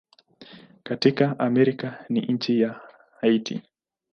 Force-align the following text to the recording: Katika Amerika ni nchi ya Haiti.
Katika 0.83 1.39
Amerika 1.39 2.05
ni 2.09 2.21
nchi 2.21 2.61
ya 2.61 2.81
Haiti. 3.19 3.61